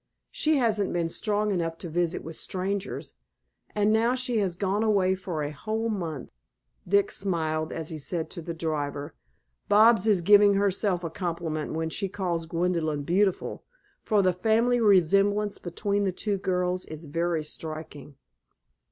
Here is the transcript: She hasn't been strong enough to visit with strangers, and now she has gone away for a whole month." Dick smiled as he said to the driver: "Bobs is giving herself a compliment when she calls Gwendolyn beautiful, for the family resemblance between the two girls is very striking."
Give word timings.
She 0.31 0.57
hasn't 0.57 0.91
been 0.93 1.09
strong 1.09 1.51
enough 1.51 1.77
to 1.77 1.87
visit 1.87 2.23
with 2.23 2.35
strangers, 2.35 3.13
and 3.75 3.93
now 3.93 4.15
she 4.15 4.39
has 4.39 4.55
gone 4.55 4.81
away 4.81 5.13
for 5.13 5.43
a 5.43 5.51
whole 5.51 5.89
month." 5.89 6.31
Dick 6.87 7.11
smiled 7.11 7.71
as 7.71 7.89
he 7.89 7.99
said 7.99 8.31
to 8.31 8.41
the 8.41 8.55
driver: 8.55 9.13
"Bobs 9.69 10.07
is 10.07 10.21
giving 10.21 10.55
herself 10.55 11.03
a 11.03 11.11
compliment 11.11 11.73
when 11.73 11.91
she 11.91 12.09
calls 12.09 12.47
Gwendolyn 12.47 13.03
beautiful, 13.03 13.63
for 14.01 14.23
the 14.23 14.33
family 14.33 14.79
resemblance 14.79 15.59
between 15.59 16.05
the 16.05 16.11
two 16.11 16.39
girls 16.39 16.87
is 16.87 17.05
very 17.05 17.43
striking." 17.43 18.15